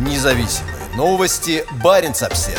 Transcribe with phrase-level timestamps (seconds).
[0.00, 1.62] Независимые новости.
[1.82, 2.58] Барин обсерва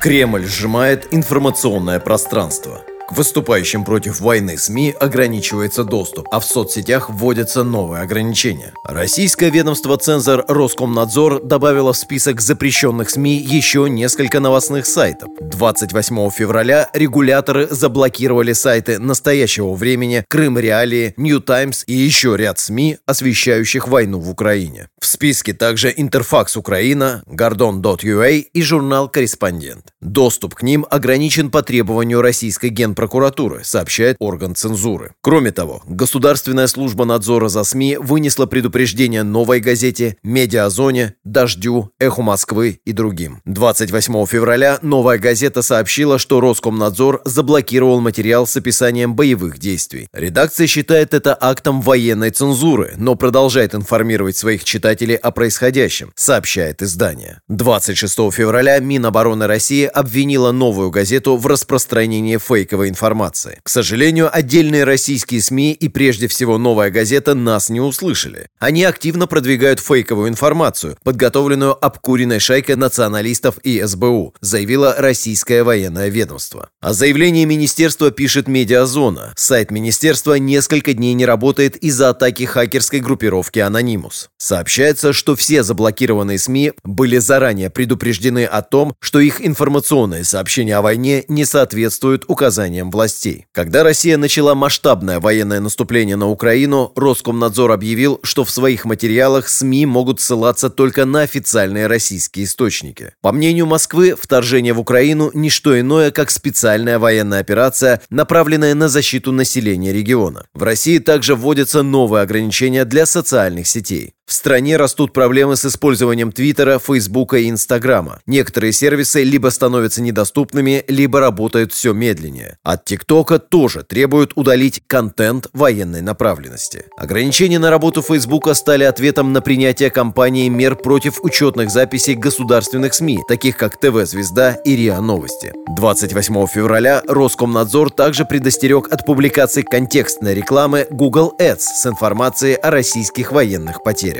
[0.00, 2.82] Кремль сжимает информационное пространство.
[3.10, 8.72] К выступающим против войны СМИ ограничивается доступ, а в соцсетях вводятся новые ограничения.
[8.84, 15.28] Российское ведомство цензор Роскомнадзор добавило в список запрещенных СМИ еще несколько новостных сайтов.
[15.40, 22.98] 28 февраля регуляторы заблокировали сайты настоящего времени, Крым Реалии, Нью Таймс и еще ряд СМИ,
[23.06, 24.86] освещающих войну в Украине.
[25.00, 29.86] В списке также Интерфакс Украина, Гордон.ua и журнал «Корреспондент».
[30.00, 35.14] Доступ к ним ограничен по требованию российской генпрокуратуры прокуратуры, сообщает орган цензуры.
[35.22, 42.80] Кроме того, Государственная служба надзора за СМИ вынесла предупреждение «Новой газете», «Медиазоне», «Дождю», «Эху Москвы»
[42.84, 43.40] и другим.
[43.46, 50.08] 28 февраля «Новая газета» сообщила, что Роскомнадзор заблокировал материал с описанием боевых действий.
[50.12, 57.40] Редакция считает это актом военной цензуры, но продолжает информировать своих читателей о происходящем, сообщает издание.
[57.48, 63.58] 26 февраля Минобороны России обвинила «Новую газету» в распространении фейковой информации.
[63.62, 68.48] К сожалению, отдельные российские СМИ и прежде всего «Новая газета» нас не услышали.
[68.58, 76.68] Они активно продвигают фейковую информацию, подготовленную обкуренной шайкой националистов и СБУ, заявило российское военное ведомство.
[76.80, 79.32] О заявлении министерства пишет «Медиазона».
[79.36, 84.30] Сайт министерства несколько дней не работает из-за атаки хакерской группировки «Анонимус».
[84.36, 90.82] Сообщается, что все заблокированные СМИ были заранее предупреждены о том, что их информационные сообщения о
[90.82, 93.46] войне не соответствуют указаниям решением властей.
[93.52, 99.86] Когда Россия начала масштабное военное наступление на Украину, Роскомнадзор объявил, что в своих материалах СМИ
[99.86, 103.12] могут ссылаться только на официальные российские источники.
[103.20, 108.88] По мнению Москвы, вторжение в Украину– не что иное, как специальная военная операция, направленная на
[108.88, 110.46] защиту населения региона.
[110.54, 114.14] В России также вводятся новые ограничения для социальных сетей.
[114.30, 118.20] В стране растут проблемы с использованием Твиттера, Фейсбука и Инстаграма.
[118.26, 122.56] Некоторые сервисы либо становятся недоступными, либо работают все медленнее.
[122.62, 126.84] От ТикТока тоже требуют удалить контент военной направленности.
[126.96, 133.22] Ограничения на работу Фейсбука стали ответом на принятие компании мер против учетных записей государственных СМИ,
[133.26, 135.52] таких как ТВ-звезда и РИА Новости.
[135.76, 143.32] 28 февраля Роскомнадзор также предостерег от публикации контекстной рекламы Google Ads с информацией о российских
[143.32, 144.19] военных потерях.